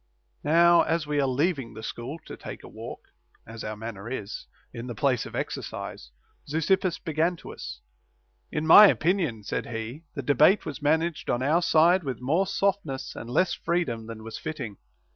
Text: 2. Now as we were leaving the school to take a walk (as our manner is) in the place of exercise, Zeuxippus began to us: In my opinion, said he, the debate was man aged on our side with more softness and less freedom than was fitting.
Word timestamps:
2. 0.41 0.49
Now 0.49 0.81
as 0.81 1.05
we 1.05 1.17
were 1.19 1.27
leaving 1.27 1.75
the 1.75 1.83
school 1.83 2.17
to 2.25 2.35
take 2.35 2.63
a 2.63 2.67
walk 2.67 3.09
(as 3.45 3.63
our 3.63 3.77
manner 3.77 4.09
is) 4.09 4.47
in 4.73 4.87
the 4.87 4.95
place 4.95 5.27
of 5.27 5.35
exercise, 5.35 6.09
Zeuxippus 6.49 6.97
began 6.97 7.35
to 7.35 7.53
us: 7.53 7.81
In 8.51 8.65
my 8.65 8.87
opinion, 8.87 9.43
said 9.43 9.67
he, 9.67 10.05
the 10.15 10.23
debate 10.23 10.65
was 10.65 10.81
man 10.81 11.03
aged 11.03 11.29
on 11.29 11.43
our 11.43 11.61
side 11.61 12.03
with 12.03 12.19
more 12.19 12.47
softness 12.47 13.15
and 13.15 13.29
less 13.29 13.53
freedom 13.53 14.07
than 14.07 14.23
was 14.23 14.39
fitting. 14.39 14.77